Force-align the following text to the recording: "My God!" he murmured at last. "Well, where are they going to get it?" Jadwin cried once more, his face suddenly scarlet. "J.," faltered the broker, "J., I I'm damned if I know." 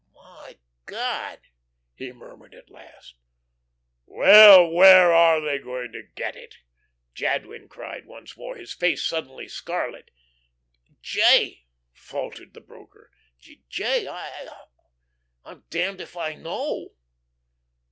"My 0.15 0.57
God!" 0.87 1.41
he 1.93 2.11
murmured 2.11 2.55
at 2.55 2.71
last. 2.71 3.17
"Well, 4.07 4.67
where 4.67 5.13
are 5.13 5.39
they 5.39 5.59
going 5.59 5.91
to 5.91 6.01
get 6.15 6.35
it?" 6.35 6.55
Jadwin 7.13 7.69
cried 7.69 8.07
once 8.07 8.35
more, 8.35 8.55
his 8.55 8.73
face 8.73 9.05
suddenly 9.05 9.47
scarlet. 9.47 10.09
"J.," 11.03 11.67
faltered 11.93 12.55
the 12.55 12.61
broker, 12.61 13.11
"J., 13.69 14.07
I 14.07 14.49
I'm 15.45 15.65
damned 15.69 16.01
if 16.01 16.17
I 16.17 16.33
know." 16.33 16.95